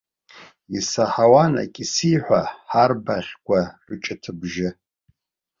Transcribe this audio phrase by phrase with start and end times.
[0.77, 3.59] Исаҳауан акисиҳәа ҳарбаӷьқәа
[3.89, 4.69] рҿыҭыбжьы.